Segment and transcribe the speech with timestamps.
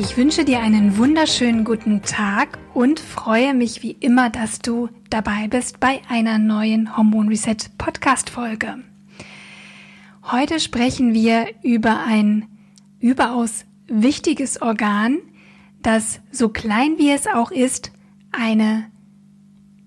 [0.00, 5.48] Ich wünsche dir einen wunderschönen guten Tag und freue mich wie immer, dass du dabei
[5.48, 8.76] bist bei einer neuen Hormon Reset Podcast Folge.
[10.22, 12.46] Heute sprechen wir über ein
[13.00, 15.18] überaus wichtiges Organ,
[15.82, 17.90] das so klein wie es auch ist,
[18.30, 18.88] eine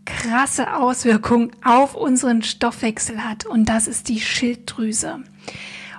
[0.03, 5.23] krasse Auswirkung auf unseren Stoffwechsel hat und das ist die Schilddrüse.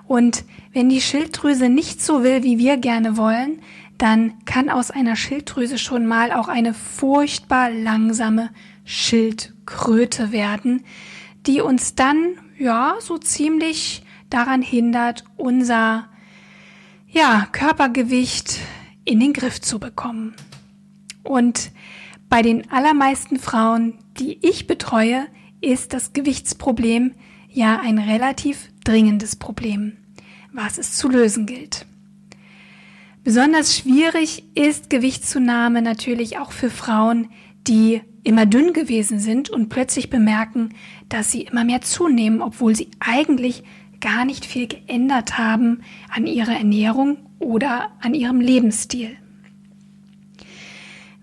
[0.07, 3.63] Und wenn die Schilddrüse nicht so will, wie wir gerne wollen,
[3.99, 8.51] dann kann aus einer Schilddrüse schon mal auch eine furchtbar langsame
[8.85, 10.85] Schildkröte werden,
[11.47, 16.09] die uns dann, ja, so ziemlich daran hindert, unser,
[17.09, 18.59] ja, Körpergewicht
[19.05, 20.35] in den Griff zu bekommen.
[21.23, 21.71] Und
[22.29, 25.27] bei den allermeisten Frauen, die ich betreue,
[25.61, 27.15] ist das Gewichtsproblem
[27.49, 29.97] ja ein relativ dringendes Problem,
[30.53, 31.87] was es zu lösen gilt.
[33.25, 37.29] Besonders schwierig ist Gewichtszunahme natürlich auch für Frauen,
[37.69, 40.71] die immer dünn gewesen sind und plötzlich bemerken,
[41.09, 43.63] dass sie immer mehr zunehmen, obwohl sie eigentlich
[44.01, 49.17] gar nicht viel geändert haben an ihrer Ernährung oder an ihrem Lebensstil.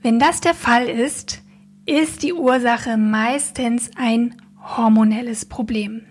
[0.02, 1.42] Wenn das der Fall ist,
[1.86, 6.04] ist die Ursache meistens ein hormonelles Problem.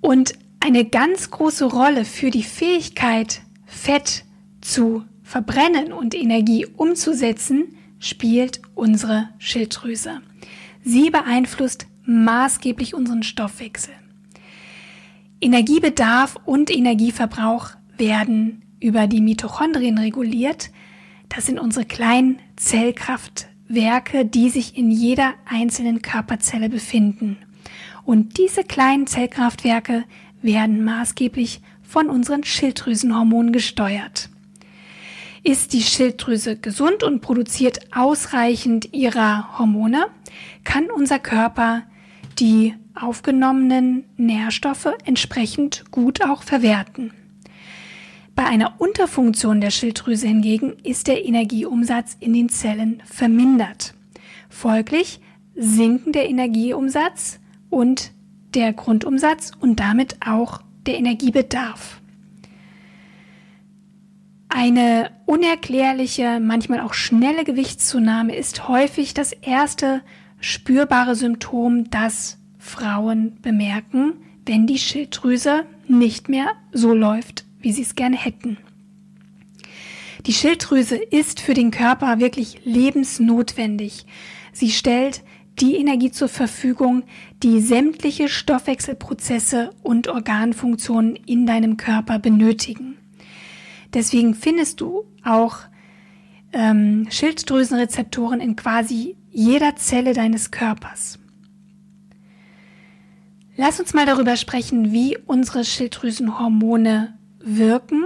[0.00, 3.42] Und eine ganz große Rolle für die Fähigkeit,
[3.76, 4.24] Fett
[4.62, 10.22] zu verbrennen und Energie umzusetzen, spielt unsere Schilddrüse.
[10.82, 13.92] Sie beeinflusst maßgeblich unseren Stoffwechsel.
[15.40, 20.70] Energiebedarf und Energieverbrauch werden über die Mitochondrien reguliert.
[21.28, 27.36] Das sind unsere kleinen Zellkraftwerke, die sich in jeder einzelnen Körperzelle befinden.
[28.04, 30.04] Und diese kleinen Zellkraftwerke
[30.40, 34.28] werden maßgeblich von unseren Schilddrüsenhormonen gesteuert.
[35.42, 40.06] Ist die Schilddrüse gesund und produziert ausreichend ihrer Hormone,
[40.64, 41.82] kann unser Körper
[42.38, 47.12] die aufgenommenen Nährstoffe entsprechend gut auch verwerten.
[48.34, 53.94] Bei einer Unterfunktion der Schilddrüse hingegen ist der Energieumsatz in den Zellen vermindert.
[54.50, 55.20] Folglich
[55.54, 58.12] sinken der Energieumsatz und
[58.54, 62.00] der Grundumsatz und damit auch der Energiebedarf.
[64.48, 70.02] Eine unerklärliche, manchmal auch schnelle Gewichtszunahme ist häufig das erste
[70.40, 74.14] spürbare Symptom, das Frauen bemerken,
[74.46, 78.58] wenn die Schilddrüse nicht mehr so läuft, wie sie es gerne hätten.
[80.26, 84.06] Die Schilddrüse ist für den Körper wirklich lebensnotwendig.
[84.52, 85.22] Sie stellt
[85.60, 87.04] die Energie zur Verfügung,
[87.42, 92.96] die sämtliche Stoffwechselprozesse und Organfunktionen in deinem Körper benötigen.
[93.94, 95.58] Deswegen findest du auch
[96.52, 101.18] ähm, Schilddrüsenrezeptoren in quasi jeder Zelle deines Körpers.
[103.56, 108.04] Lass uns mal darüber sprechen, wie unsere Schilddrüsenhormone wirken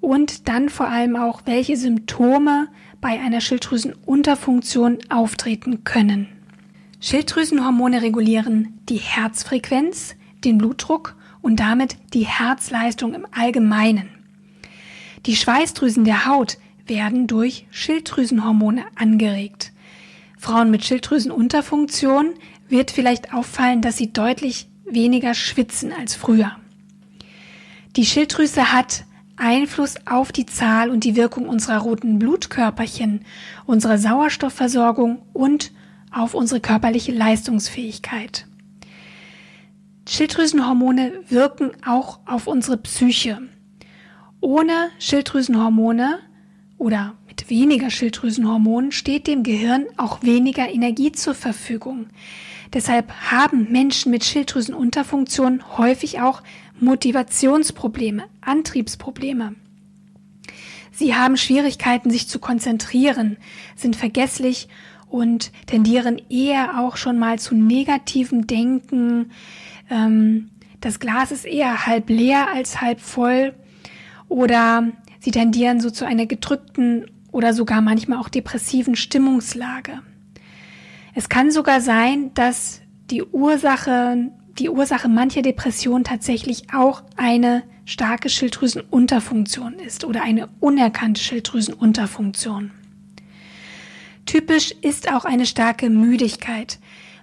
[0.00, 2.68] und dann vor allem auch, welche Symptome
[3.00, 6.28] bei einer Schilddrüsenunterfunktion auftreten können.
[7.02, 14.10] Schilddrüsenhormone regulieren die Herzfrequenz, den Blutdruck und damit die Herzleistung im Allgemeinen.
[15.24, 19.72] Die Schweißdrüsen der Haut werden durch Schilddrüsenhormone angeregt.
[20.38, 22.34] Frauen mit Schilddrüsenunterfunktion
[22.68, 26.52] wird vielleicht auffallen, dass sie deutlich weniger schwitzen als früher.
[27.96, 29.04] Die Schilddrüse hat
[29.36, 33.24] Einfluss auf die Zahl und die Wirkung unserer roten Blutkörperchen,
[33.64, 35.72] unserer Sauerstoffversorgung und
[36.10, 38.46] auf unsere körperliche Leistungsfähigkeit.
[40.08, 43.38] Schilddrüsenhormone wirken auch auf unsere Psyche.
[44.40, 46.18] Ohne Schilddrüsenhormone
[46.78, 52.08] oder mit weniger Schilddrüsenhormonen steht dem Gehirn auch weniger Energie zur Verfügung.
[52.72, 56.42] Deshalb haben Menschen mit Schilddrüsenunterfunktion häufig auch
[56.80, 59.54] Motivationsprobleme, Antriebsprobleme.
[60.92, 63.36] Sie haben Schwierigkeiten, sich zu konzentrieren,
[63.76, 64.68] sind vergesslich
[65.10, 69.30] und tendieren eher auch schon mal zu negativem Denken.
[69.90, 73.54] Ähm, das Glas ist eher halb leer als halb voll
[74.28, 80.00] oder sie tendieren so zu einer gedrückten oder sogar manchmal auch depressiven Stimmungslage.
[81.14, 82.80] Es kann sogar sein, dass
[83.10, 91.20] die Ursache, die Ursache mancher Depressionen tatsächlich auch eine starke Schilddrüsenunterfunktion ist oder eine unerkannte
[91.20, 92.70] Schilddrüsenunterfunktion.
[94.30, 96.78] Typisch ist auch eine starke Müdigkeit.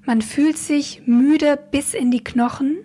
[0.05, 2.75] Man fühlt sich müde bis in die Knochen,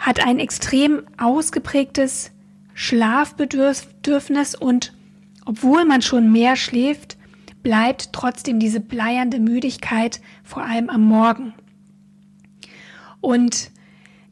[0.00, 2.32] hat ein extrem ausgeprägtes
[2.74, 4.92] Schlafbedürfnis und
[5.46, 7.16] obwohl man schon mehr schläft,
[7.62, 11.54] bleibt trotzdem diese bleiernde Müdigkeit vor allem am Morgen.
[13.20, 13.70] Und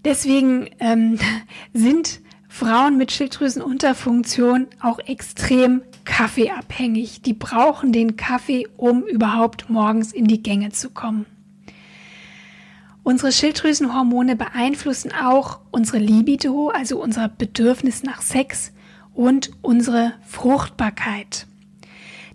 [0.04, 1.20] deswegen ähm,
[1.72, 2.18] sind
[2.48, 7.22] Frauen mit Schilddrüsenunterfunktion auch extrem kaffeeabhängig.
[7.22, 11.26] Die brauchen den Kaffee, um überhaupt morgens in die Gänge zu kommen.
[13.04, 18.72] Unsere Schilddrüsenhormone beeinflussen auch unsere Libido, also unser Bedürfnis nach Sex
[19.12, 21.46] und unsere Fruchtbarkeit.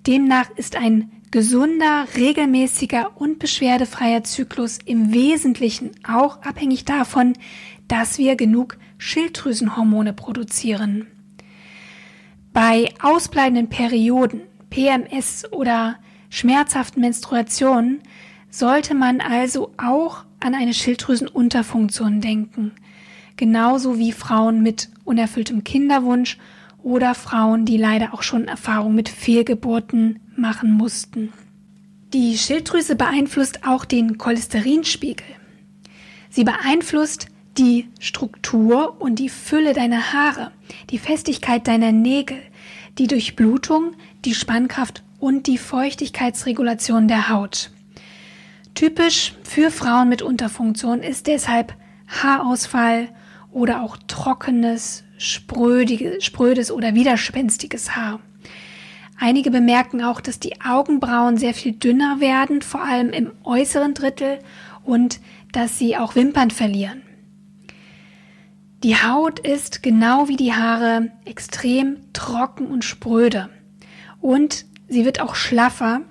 [0.05, 7.33] Demnach ist ein gesunder, regelmäßiger und beschwerdefreier Zyklus im Wesentlichen auch abhängig davon,
[7.87, 11.07] dass wir genug Schilddrüsenhormone produzieren.
[12.59, 15.97] Bei ausbleibenden Perioden, PMS oder
[16.31, 18.01] schmerzhaften Menstruationen
[18.49, 22.71] sollte man also auch an eine Schilddrüsenunterfunktion denken,
[23.35, 26.39] genauso wie Frauen mit unerfülltem Kinderwunsch
[26.81, 31.33] oder Frauen, die leider auch schon Erfahrung mit Fehlgeburten machen mussten.
[32.11, 35.27] Die Schilddrüse beeinflusst auch den Cholesterinspiegel.
[36.31, 37.27] Sie beeinflusst
[37.57, 40.51] die Struktur und die Fülle deiner Haare,
[40.89, 42.37] die Festigkeit deiner Nägel,
[42.97, 43.93] die Durchblutung,
[44.25, 47.71] die Spannkraft und die Feuchtigkeitsregulation der Haut.
[48.75, 51.73] Typisch für Frauen mit Unterfunktion ist deshalb
[52.07, 53.09] Haarausfall
[53.51, 58.19] oder auch trockenes, sprödes oder widerspenstiges Haar.
[59.19, 64.39] Einige bemerken auch, dass die Augenbrauen sehr viel dünner werden, vor allem im äußeren Drittel,
[64.83, 65.19] und
[65.51, 67.01] dass sie auch Wimpern verlieren.
[68.83, 73.49] Die Haut ist genau wie die Haare extrem trocken und spröde.
[74.21, 76.01] Und sie wird auch schlaffer,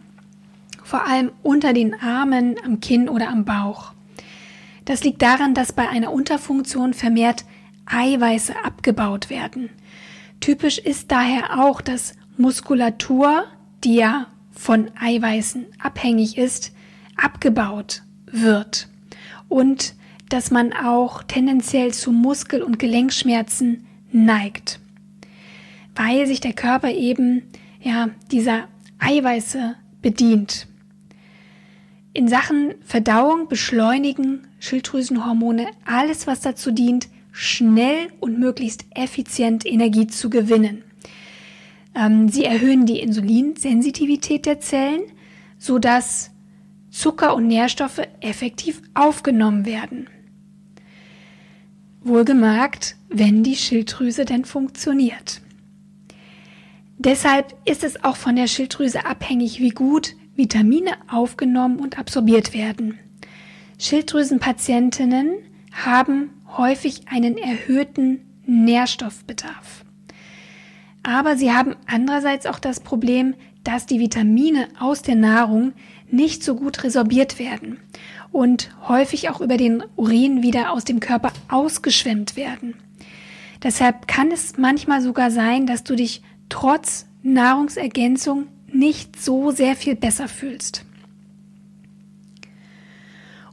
[0.82, 3.92] vor allem unter den Armen, am Kinn oder am Bauch.
[4.84, 7.44] Das liegt daran, dass bei einer Unterfunktion vermehrt
[7.86, 9.70] Eiweiße abgebaut werden.
[10.40, 13.44] Typisch ist daher auch, dass Muskulatur,
[13.84, 16.72] die ja von Eiweißen abhängig ist,
[17.16, 18.88] abgebaut wird.
[19.48, 19.94] Und
[20.28, 24.80] dass man auch tendenziell zu Muskel- und Gelenkschmerzen neigt,
[25.94, 27.42] weil sich der Körper eben
[27.80, 28.68] ja dieser
[28.98, 30.66] Eiweiße bedient.
[32.12, 40.30] In Sachen Verdauung beschleunigen Schilddrüsenhormone alles, was dazu dient, schnell und möglichst effizient Energie zu
[40.30, 40.82] gewinnen.
[41.94, 45.02] Ähm, sie erhöhen die Insulinsensitivität der Zellen,
[45.58, 46.30] sodass
[46.90, 50.08] Zucker und Nährstoffe effektiv aufgenommen werden.
[52.06, 55.40] Wohlgemerkt, wenn die Schilddrüse denn funktioniert.
[56.98, 62.98] Deshalb ist es auch von der Schilddrüse abhängig, wie gut Vitamine aufgenommen und absorbiert werden.
[63.78, 65.30] Schilddrüsenpatientinnen
[65.72, 69.84] haben häufig einen erhöhten Nährstoffbedarf.
[71.02, 73.34] Aber sie haben andererseits auch das Problem,
[73.64, 75.72] dass die Vitamine aus der Nahrung
[76.10, 77.78] nicht so gut resorbiert werden
[78.32, 82.74] und häufig auch über den Urin wieder aus dem Körper ausgeschwemmt werden.
[83.62, 89.96] Deshalb kann es manchmal sogar sein, dass du dich trotz Nahrungsergänzung nicht so sehr viel
[89.96, 90.86] besser fühlst.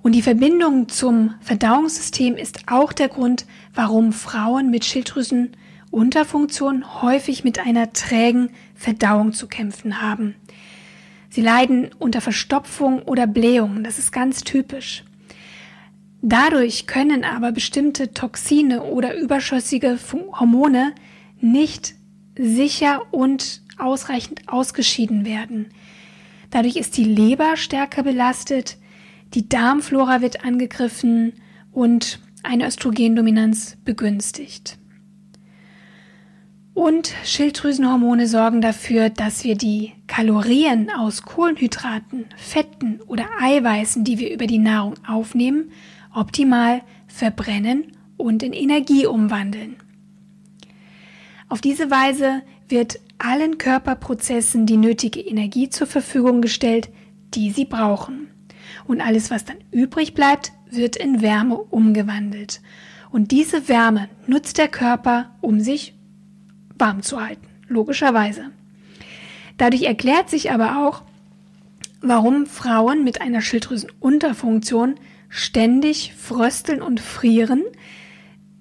[0.02, 7.66] Und die Verbindung zum Verdauungssystem ist auch der Grund, warum Frauen mit Schilddrüsenunterfunktion häufig mit
[7.66, 10.36] einer trägen Verdauung zu kämpfen haben.
[11.34, 13.84] Sie leiden unter Verstopfung oder Blähung.
[13.84, 15.04] Das ist ganz typisch.
[16.22, 19.98] Dadurch können aber bestimmte Toxine oder überschüssige
[20.40, 20.94] Hormone
[21.42, 21.96] nicht
[22.38, 25.72] sicher und ausreichend ausgeschieden werden.
[26.52, 28.78] Dadurch ist die Leber stärker belastet,
[29.34, 31.34] die Darmflora wird angegriffen
[31.72, 34.78] und eine Östrogendominanz begünstigt.
[36.74, 44.34] Und Schilddrüsenhormone sorgen dafür, dass wir die Kalorien aus Kohlenhydraten, Fetten oder Eiweißen, die wir
[44.34, 45.72] über die Nahrung aufnehmen,
[46.16, 49.76] optimal verbrennen und in Energie umwandeln.
[51.48, 56.90] Auf diese Weise wird allen Körperprozessen die nötige Energie zur Verfügung gestellt,
[57.36, 58.30] die sie brauchen.
[58.88, 62.62] Und alles, was dann übrig bleibt, wird in Wärme umgewandelt.
[63.12, 65.94] Und diese Wärme nutzt der Körper, um sich
[66.78, 68.52] warm zu halten, logischerweise.
[69.58, 71.04] Dadurch erklärt sich aber auch,
[72.02, 74.96] warum Frauen mit einer Schilddrüsenunterfunktion
[75.30, 77.64] ständig frösteln und frieren,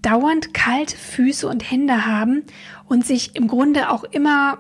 [0.00, 2.42] dauernd kalte Füße und Hände haben
[2.87, 4.59] und sich im Grunde auch immer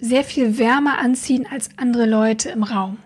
[0.00, 2.98] sehr viel wärmer anziehen als andere Leute im Raum.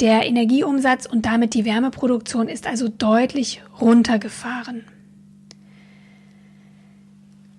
[0.00, 4.84] Der Energieumsatz und damit die Wärmeproduktion ist also deutlich runtergefahren.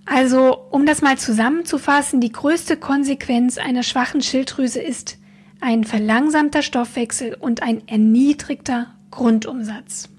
[0.06, 5.18] Also, um das mal zusammenzufassen, die größte Konsequenz einer schwachen Schilddrüse ist
[5.62, 10.10] ein verlangsamter Stoffwechsel und ein erniedrigter Grundumsatz.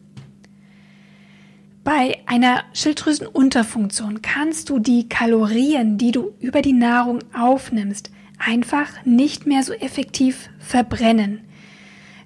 [1.84, 9.46] Bei einer Schilddrüsenunterfunktion kannst du die Kalorien, die du über die Nahrung aufnimmst, einfach nicht
[9.46, 11.40] mehr so effektiv verbrennen.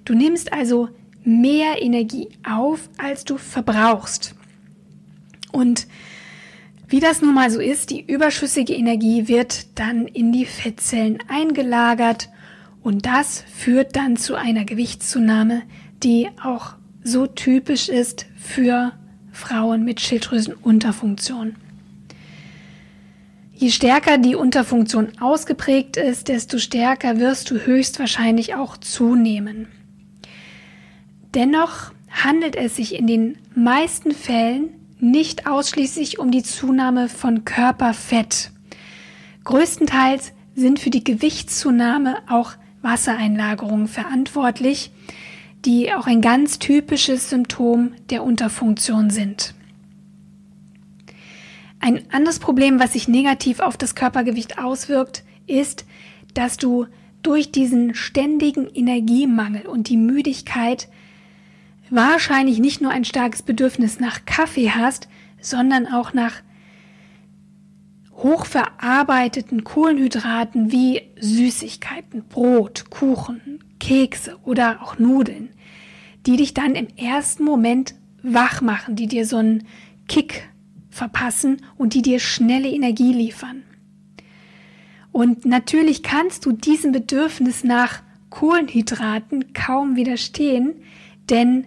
[0.05, 0.87] Du nimmst also
[1.25, 4.33] mehr Energie auf, als du verbrauchst.
[5.51, 5.87] Und
[6.89, 12.29] wie das nun mal so ist, die überschüssige Energie wird dann in die Fettzellen eingelagert
[12.81, 15.61] und das führt dann zu einer Gewichtszunahme,
[16.01, 18.93] die auch so typisch ist für
[19.31, 21.55] Frauen mit Schilddrüsenunterfunktion.
[23.53, 29.67] Je stärker die Unterfunktion ausgeprägt ist, desto stärker wirst du höchstwahrscheinlich auch zunehmen.
[31.35, 38.51] Dennoch handelt es sich in den meisten Fällen nicht ausschließlich um die Zunahme von Körperfett.
[39.43, 44.91] Größtenteils sind für die Gewichtszunahme auch Wassereinlagerungen verantwortlich,
[45.65, 49.53] die auch ein ganz typisches Symptom der Unterfunktion sind.
[51.79, 55.85] Ein anderes Problem, was sich negativ auf das Körpergewicht auswirkt, ist,
[56.33, 56.87] dass du
[57.23, 60.89] durch diesen ständigen Energiemangel und die Müdigkeit
[61.89, 65.07] wahrscheinlich nicht nur ein starkes Bedürfnis nach Kaffee hast,
[65.41, 66.41] sondern auch nach
[68.13, 75.49] hochverarbeiteten Kohlenhydraten wie Süßigkeiten, Brot, Kuchen, Kekse oder auch Nudeln,
[76.25, 79.63] die dich dann im ersten Moment wach machen, die dir so einen
[80.07, 80.49] Kick
[80.89, 83.63] verpassen und die dir schnelle Energie liefern.
[85.11, 90.75] Und natürlich kannst du diesem Bedürfnis nach Kohlenhydraten kaum widerstehen,
[91.29, 91.65] denn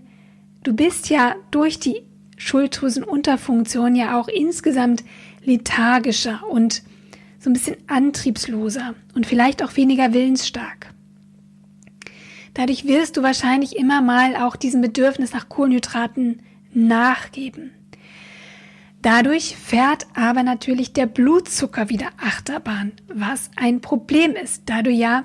[0.63, 2.03] Du bist ja durch die
[2.37, 5.05] Schulddrüsenunterfunktion ja auch insgesamt
[5.45, 6.83] lethargischer und
[7.39, 10.93] so ein bisschen antriebsloser und vielleicht auch weniger willensstark.
[12.55, 16.43] Dadurch wirst du wahrscheinlich immer mal auch diesem Bedürfnis nach Kohlenhydraten
[16.73, 17.73] nachgeben.
[19.01, 25.25] Dadurch fährt aber natürlich der Blutzucker wieder Achterbahn, was ein Problem ist, da du ja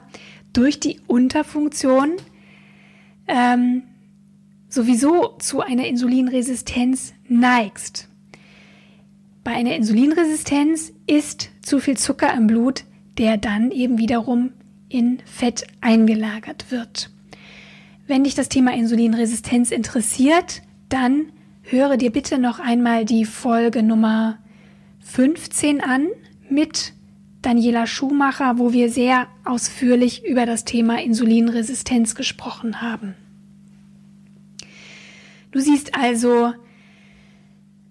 [0.51, 2.13] durch die Unterfunktion
[3.27, 3.83] ähm,
[4.77, 8.07] sowieso zu einer Insulinresistenz neigst.
[9.43, 12.83] Bei einer Insulinresistenz ist zu viel Zucker im Blut,
[13.17, 14.51] der dann eben wiederum
[14.87, 17.09] in Fett eingelagert wird.
[18.05, 21.31] Wenn dich das Thema Insulinresistenz interessiert, dann
[21.63, 24.37] höre dir bitte noch einmal die Folge Nummer
[24.99, 26.07] 15 an
[26.51, 26.93] mit
[27.41, 33.15] Daniela Schumacher, wo wir sehr ausführlich über das Thema Insulinresistenz gesprochen haben.
[35.51, 36.53] Du siehst also,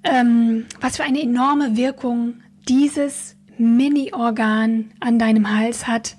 [0.05, 6.17] ähm, was für eine enorme Wirkung dieses Mini-Organ an deinem Hals hat,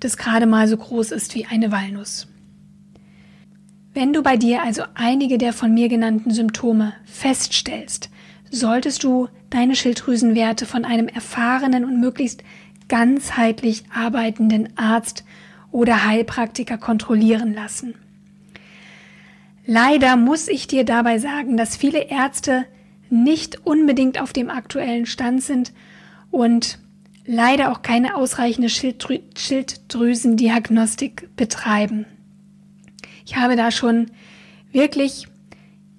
[0.00, 2.28] das gerade mal so groß ist wie eine Walnuss.
[3.94, 8.10] Wenn du bei dir also einige der von mir genannten Symptome feststellst,
[8.50, 12.42] solltest du deine Schilddrüsenwerte von einem erfahrenen und möglichst
[12.88, 15.24] ganzheitlich arbeitenden Arzt
[15.70, 17.94] oder Heilpraktiker kontrollieren lassen.
[19.66, 22.66] Leider muss ich dir dabei sagen, dass viele Ärzte
[23.08, 25.72] nicht unbedingt auf dem aktuellen Stand sind
[26.30, 26.78] und
[27.26, 32.06] leider auch keine ausreichende Schilddrü Schilddrüsendiagnostik betreiben.
[33.24, 34.10] Ich habe da schon
[34.72, 35.28] wirklich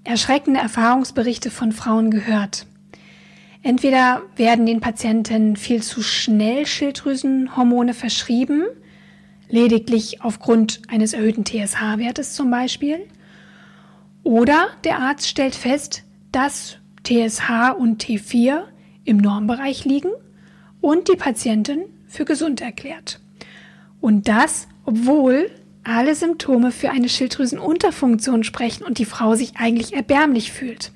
[0.03, 2.67] erschreckende Erfahrungsberichte von Frauen gehört.
[3.63, 8.65] Entweder werden den Patienten viel zu schnell Schilddrüsenhormone verschrieben,
[9.50, 13.07] lediglich aufgrund eines erhöhten TSH-Wertes zum Beispiel,
[14.25, 16.03] oder der Arzt stellt fest,
[16.34, 18.63] dass TSH und T4
[19.05, 20.10] im Normbereich liegen
[20.82, 23.20] und die Patientin für gesund erklärt.
[24.01, 25.51] Und das, obwohl
[25.84, 30.91] alle Symptome für eine Schilddrüsenunterfunktion sprechen und die Frau sich eigentlich erbärmlich fühlt.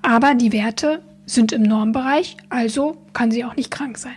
[0.00, 4.14] Aber die Werte sind im Normbereich, also kann sie auch nicht krank sein.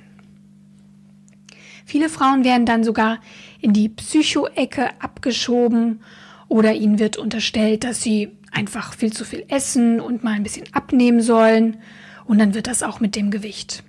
[1.84, 3.20] Viele Frauen werden dann sogar
[3.60, 6.02] in die Psycho-Ecke abgeschoben
[6.52, 10.66] oder ihnen wird unterstellt, dass sie einfach viel zu viel essen und mal ein bisschen
[10.74, 11.78] abnehmen sollen.
[12.26, 13.84] Und dann wird das auch mit dem Gewicht.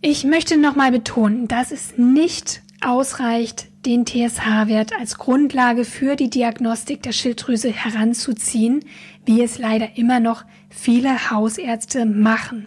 [0.00, 7.00] Ich möchte nochmal betonen, dass es nicht ausreicht, den TSH-Wert als Grundlage für die Diagnostik
[7.04, 8.84] der Schilddrüse heranzuziehen,
[9.24, 12.66] wie es leider immer noch viele Hausärzte machen.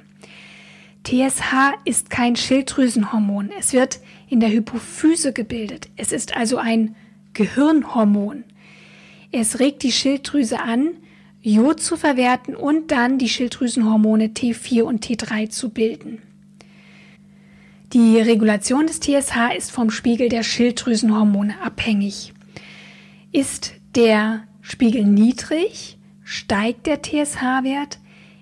[1.04, 3.50] TSH ist kein Schilddrüsenhormon.
[3.60, 4.00] Es wird
[4.30, 5.90] in der Hypophyse gebildet.
[5.98, 6.96] Es ist also ein
[7.34, 8.44] Gehirnhormon.
[9.32, 10.90] Es regt die Schilddrüse an,
[11.42, 16.22] Jod zu verwerten und dann die Schilddrüsenhormone T4 und T3 zu bilden.
[17.92, 22.34] Die Regulation des TSH ist vom Spiegel der Schilddrüsenhormone abhängig.
[23.32, 28.00] Ist der Spiegel niedrig, steigt der TSH-Wert.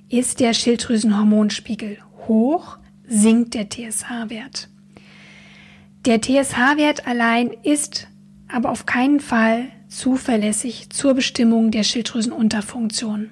[0.10, 4.70] Ist der Schilddrüsenhormonspiegel hoch, sinkt der TSH-Wert.
[6.06, 8.08] Der TSH-Wert allein ist
[8.52, 13.30] aber auf keinen Fall zuverlässig zur Bestimmung der Schilddrüsenunterfunktion.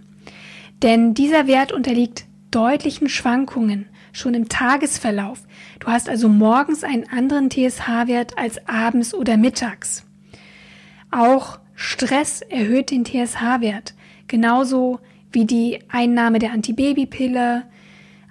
[0.81, 5.43] Denn dieser Wert unterliegt deutlichen Schwankungen schon im Tagesverlauf.
[5.79, 10.05] Du hast also morgens einen anderen TSH-Wert als abends oder mittags.
[11.11, 13.93] Auch Stress erhöht den TSH-Wert,
[14.27, 14.99] genauso
[15.31, 17.63] wie die Einnahme der Antibabypille,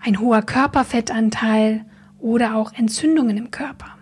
[0.05, 1.85] ein hoher Körperfettanteil
[2.19, 3.98] oder auch Entzündungen im Körper.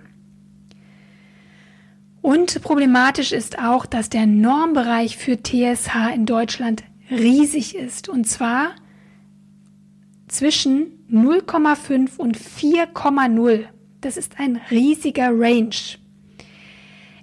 [2.27, 8.09] Und problematisch ist auch, dass der Normbereich für TSH in Deutschland riesig ist.
[8.09, 8.75] Und zwar
[10.27, 13.67] zwischen 0,5 und 4,0.
[14.01, 15.71] Das ist ein riesiger Range.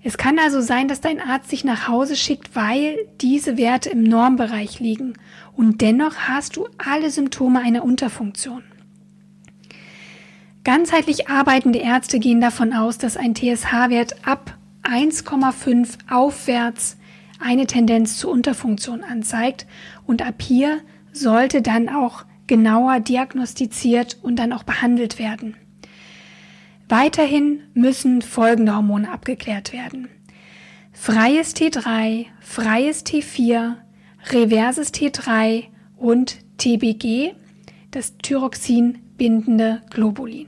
[0.04, 4.04] Es kann also sein, dass dein Arzt dich nach Hause schickt, weil diese Werte im
[4.04, 5.16] Normbereich liegen.
[5.52, 8.64] Und dennoch hast du alle Symptome einer Unterfunktion.
[10.64, 16.98] Ganzheitlich arbeitende Ärzte gehen davon aus, dass ein TSH-Wert ab 1,5 aufwärts
[17.40, 19.66] eine Tendenz zur Unterfunktion anzeigt
[20.06, 20.80] und ab hier
[21.12, 25.56] sollte dann auch genauer diagnostiziert und dann auch behandelt werden.
[26.90, 30.10] Weiterhin müssen folgende Hormone abgeklärt werden.
[30.92, 33.76] Freies T3, freies T4,
[34.32, 35.66] reverses T3
[35.98, 37.34] und TBG,
[37.92, 40.48] das Thyroxin bindende Globulin.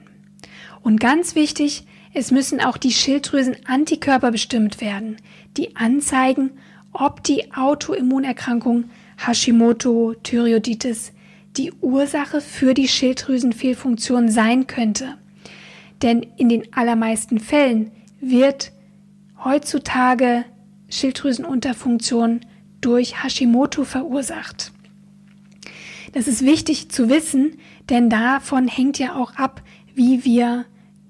[0.81, 5.17] Und ganz wichtig, es müssen auch die Schilddrüsen-Antikörper bestimmt werden,
[5.57, 6.51] die anzeigen,
[6.93, 8.85] ob die Autoimmunerkrankung
[9.17, 11.11] Hashimoto-Thyreoiditis
[11.57, 15.17] die Ursache für die Schilddrüsenfehlfunktion sein könnte.
[16.01, 18.71] Denn in den allermeisten Fällen wird
[19.43, 20.45] heutzutage
[20.87, 22.41] Schilddrüsenunterfunktion
[22.79, 24.71] durch Hashimoto verursacht.
[26.13, 27.57] Das ist wichtig zu wissen,
[27.89, 29.61] denn davon hängt ja auch ab,
[29.95, 30.65] wie wir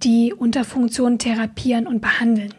[0.06, 2.54] die Unterfunktion therapieren und behandeln.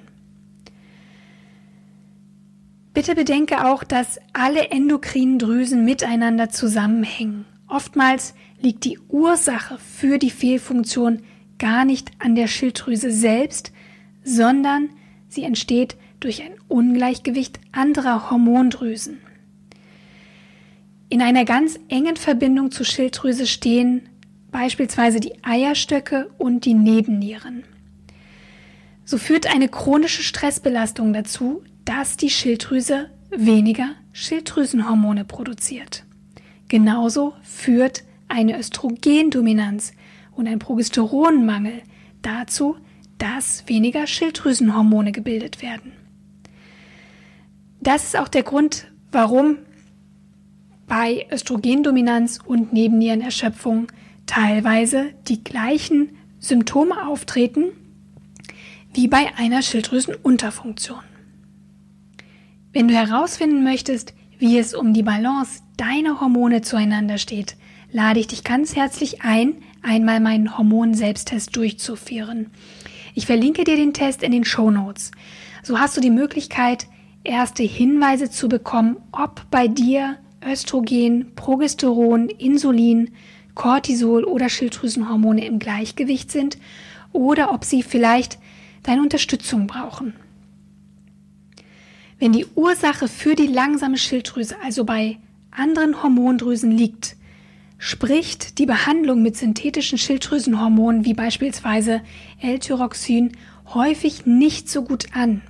[2.92, 7.44] Bitte bedenke auch, dass alle endokrinen Drüsen miteinander zusammenhängen.
[7.68, 11.20] Oftmals liegt die Ursache für die Fehlfunktion
[11.58, 13.72] gar nicht an der Schilddrüse selbst,
[14.24, 14.90] sondern
[15.28, 19.18] sie entsteht durch ein Ungleichgewicht anderer Hormondrüsen.
[21.08, 24.08] In einer ganz engen Verbindung zur Schilddrüse stehen
[24.50, 27.64] beispielsweise die Eierstöcke und die Nebennieren.
[29.04, 36.04] So führt eine chronische Stressbelastung dazu, dass die Schilddrüse weniger Schilddrüsenhormone produziert.
[36.68, 39.92] Genauso führt eine Östrogendominanz
[40.32, 41.82] und ein Progesteronmangel
[42.22, 42.76] dazu,
[43.18, 45.92] dass weniger Schilddrüsenhormone gebildet werden.
[47.80, 49.58] Das ist auch der Grund, warum
[50.86, 53.88] bei Östrogendominanz und Nebennierenerschöpfung
[54.26, 57.72] teilweise die gleichen Symptome auftreten
[58.92, 61.02] wie bei einer Schilddrüsenunterfunktion.
[62.72, 67.56] Wenn du herausfinden möchtest, wie es um die Balance deiner Hormone zueinander steht,
[67.90, 72.50] lade ich dich ganz herzlich ein, einmal meinen Hormon-Selbsttest durchzuführen.
[73.14, 75.10] Ich verlinke dir den Test in den Show Notes.
[75.62, 76.86] So hast du die Möglichkeit,
[77.24, 83.10] erste Hinweise zu bekommen, ob bei dir Östrogen, Progesteron, Insulin,
[83.56, 86.58] Cortisol oder Schilddrüsenhormone im Gleichgewicht sind
[87.12, 88.38] oder ob sie vielleicht
[88.84, 90.14] deine Unterstützung brauchen.
[92.20, 95.18] Wenn die Ursache für die langsame Schilddrüse also bei
[95.50, 97.16] anderen Hormondrüsen liegt,
[97.78, 102.00] spricht die Behandlung mit synthetischen Schilddrüsenhormonen wie beispielsweise
[102.40, 103.32] L-Tyroxin
[103.74, 105.42] häufig nicht so gut an.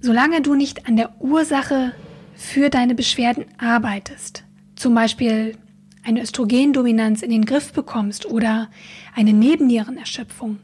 [0.00, 1.92] Solange du nicht an der Ursache
[2.34, 5.56] für deine Beschwerden arbeitest, zum Beispiel
[6.04, 8.70] eine Östrogendominanz in den Griff bekommst oder
[9.14, 10.58] eine Nebennierenerschöpfung,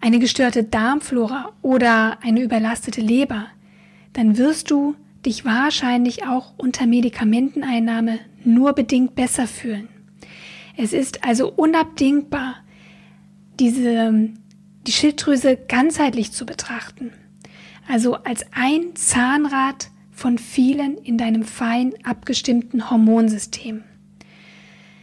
[0.00, 3.46] eine gestörte Darmflora oder eine überlastete Leber,
[4.12, 9.88] dann wirst du dich wahrscheinlich auch unter Medikamenteneinnahme nur bedingt besser fühlen.
[10.76, 12.56] Es ist also unabdingbar,
[13.58, 14.30] diese,
[14.86, 17.12] die Schilddrüse ganzheitlich zu betrachten.
[17.86, 23.84] Also als ein Zahnrad von vielen in deinem fein abgestimmten Hormonsystem.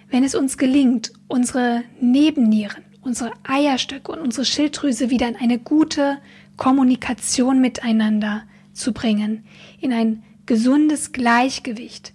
[0.09, 6.17] Wenn es uns gelingt, unsere Nebennieren, unsere Eierstöcke und unsere Schilddrüse wieder in eine gute
[6.55, 8.43] Kommunikation miteinander
[8.73, 9.43] zu bringen,
[9.79, 12.13] in ein gesundes Gleichgewicht,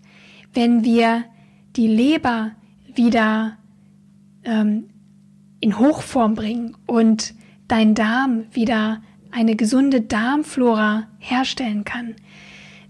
[0.54, 1.24] wenn wir
[1.76, 2.52] die Leber
[2.94, 3.56] wieder
[4.44, 4.90] ähm,
[5.60, 7.34] in Hochform bringen und
[7.68, 12.16] dein Darm wieder eine gesunde Darmflora herstellen kann,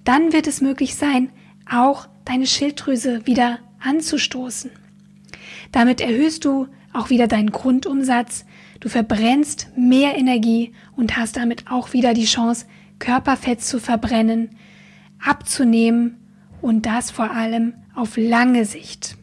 [0.04, 1.30] dann wird es möglich sein,
[1.70, 4.70] auch deine Schilddrüse wieder anzustoßen.
[5.72, 8.44] Damit erhöhst du auch wieder deinen Grundumsatz,
[8.80, 12.66] du verbrennst mehr Energie und hast damit auch wieder die Chance,
[12.98, 14.50] Körperfett zu verbrennen,
[15.18, 16.18] abzunehmen
[16.60, 19.16] und das vor allem auf lange Sicht,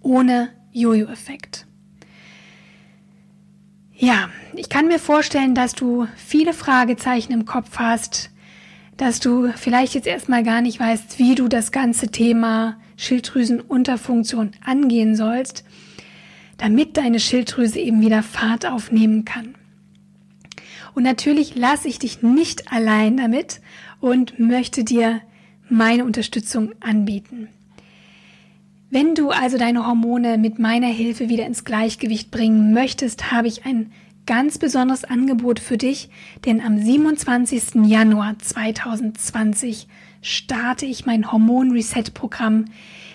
[0.00, 1.66] ohne Jojo-Effekt.
[3.92, 8.30] Ja, ich kann mir vorstellen, dass du viele Fragezeichen im Kopf hast,
[8.96, 15.16] dass du vielleicht jetzt erstmal gar nicht weißt, wie du das ganze Thema Schilddrüsenunterfunktion angehen
[15.16, 15.64] sollst,
[16.58, 19.54] damit deine Schilddrüse eben wieder Fahrt aufnehmen kann.
[20.94, 23.60] Und natürlich lasse ich dich nicht allein damit
[24.00, 25.20] und möchte dir
[25.68, 27.48] meine Unterstützung anbieten.
[28.90, 33.66] Wenn du also deine Hormone mit meiner Hilfe wieder ins Gleichgewicht bringen möchtest, habe ich
[33.66, 33.90] ein
[34.26, 36.08] ganz besonderes Angebot für dich,
[36.44, 37.86] denn am 27.
[37.86, 39.86] Januar 2020
[40.22, 42.66] starte ich mein Hormon Reset Programm,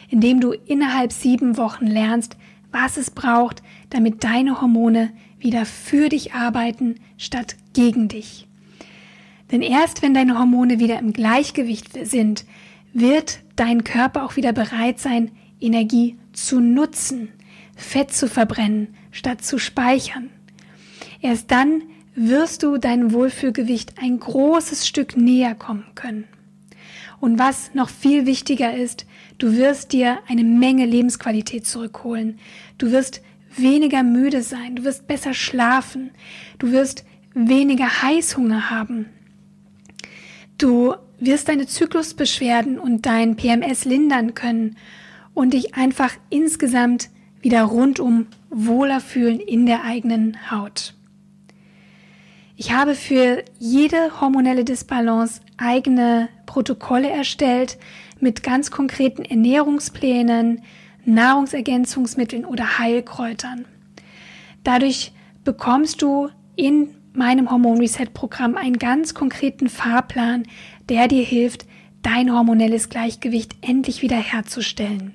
[0.10, 2.38] in dem du innerhalb sieben Wochen lernst,
[2.72, 8.48] was es braucht, damit deine Hormone wieder für dich arbeiten statt gegen dich.
[9.52, 12.46] Denn erst wenn deine Hormone wieder im Gleichgewicht sind,
[12.94, 17.30] wird dein Körper auch wieder bereit sein, Energie zu nutzen,
[17.76, 20.30] Fett zu verbrennen, statt zu speichern.
[21.22, 21.84] Erst dann
[22.16, 26.26] wirst du deinem Wohlfühlgewicht ein großes Stück näher kommen können.
[27.20, 29.06] Und was noch viel wichtiger ist,
[29.38, 32.40] du wirst dir eine Menge Lebensqualität zurückholen.
[32.78, 33.22] Du wirst
[33.56, 36.12] weniger müde sein, du wirst besser schlafen,
[36.60, 37.04] du wirst
[37.34, 39.08] weniger Heißhunger haben.
[40.58, 44.78] Du wirst deine Zyklusbeschwerden und dein PMS lindern können
[45.34, 47.10] und dich einfach insgesamt
[47.42, 50.94] wieder rundum wohler fühlen in der eigenen Haut.
[52.62, 57.78] Ich habe für jede hormonelle Disbalance eigene Protokolle erstellt
[58.20, 60.64] mit ganz konkreten Ernährungsplänen,
[61.06, 63.64] Nahrungsergänzungsmitteln oder Heilkräutern.
[64.66, 65.14] Dadurch
[65.46, 70.44] bekommst du in meinem Hormon Reset Programm einen ganz konkreten Fahrplan,
[70.90, 71.66] der dir hilft,
[72.02, 75.14] dein hormonelles Gleichgewicht endlich wiederherzustellen.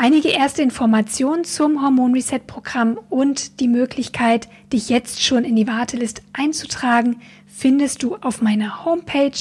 [0.00, 5.66] Einige erste Informationen zum Hormon Reset Programm und die Möglichkeit, dich jetzt schon in die
[5.66, 7.16] Warteliste einzutragen,
[7.48, 9.32] findest du auf meiner Homepage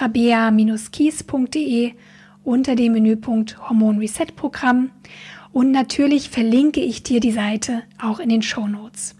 [0.00, 1.92] rabea-kies.de
[2.42, 4.90] unter dem Menüpunkt Hormon Reset Programm
[5.52, 9.14] und natürlich verlinke ich dir die Seite auch in den Show Notes.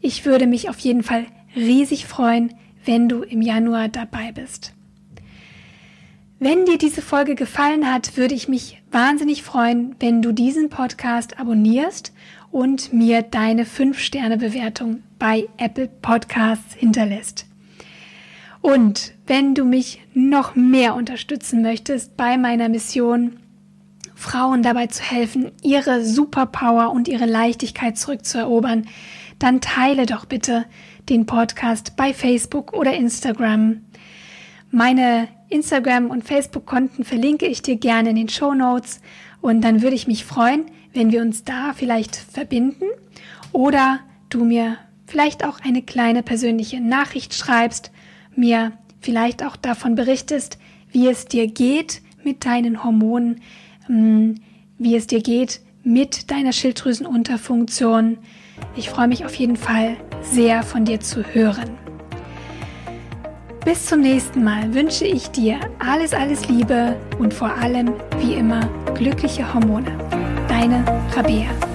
[0.00, 4.74] Ich würde mich auf jeden Fall riesig freuen, wenn du im Januar dabei bist.
[6.38, 11.38] Wenn dir diese Folge gefallen hat, würde ich mich wahnsinnig freuen, wenn du diesen Podcast
[11.38, 12.12] abonnierst
[12.50, 17.46] und mir deine 5-Sterne-Bewertung bei Apple Podcasts hinterlässt.
[18.60, 23.38] Und wenn du mich noch mehr unterstützen möchtest bei meiner Mission,
[24.14, 28.86] Frauen dabei zu helfen, ihre Superpower und ihre Leichtigkeit zurückzuerobern,
[29.38, 30.66] dann teile doch bitte
[31.08, 33.80] den Podcast bei Facebook oder Instagram.
[34.70, 39.00] Meine Instagram und Facebook-Konten verlinke ich dir gerne in den Show Notes
[39.40, 42.86] und dann würde ich mich freuen, wenn wir uns da vielleicht verbinden
[43.52, 47.90] oder du mir vielleicht auch eine kleine persönliche Nachricht schreibst,
[48.34, 50.58] mir vielleicht auch davon berichtest,
[50.92, 53.40] wie es dir geht mit deinen Hormonen,
[53.88, 54.34] mm,
[54.78, 58.18] wie es dir geht mit deiner Schilddrüsenunterfunktion.
[58.76, 61.89] Ich freue mich auf jeden Fall sehr von dir zu hören.
[63.64, 68.66] Bis zum nächsten Mal wünsche ich dir alles, alles Liebe und vor allem, wie immer,
[68.94, 69.92] glückliche Hormone.
[70.48, 70.82] Deine
[71.14, 71.69] Rabea.